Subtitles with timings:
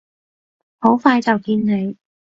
[0.79, 1.95] 好快就見你！